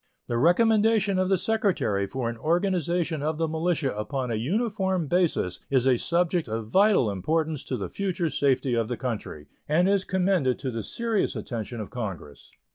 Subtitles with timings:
[0.25, 5.59] The recommendation of the Secretary for an organization of the militia upon a uniform basis
[5.69, 10.03] is a subject of vital importance to the future safety of the country, and is
[10.03, 12.51] commended to the serious attention of Congress.